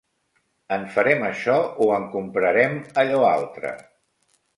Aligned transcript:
En 0.77 0.85
farem 0.95 1.19
això 1.27 1.57
o 1.87 1.89
en 1.97 2.07
comprarem 2.15 2.73
allò 3.03 3.21
altre 3.29 3.75